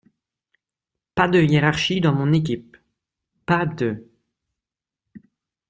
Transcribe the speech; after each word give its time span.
Pas 1.13 1.27
de 1.27 1.39
hiérarchie 1.39 2.01
dans 2.01 2.15
mon 2.15 2.33
équipe, 2.33 2.75
pas 3.45 3.67
de… 3.67 4.09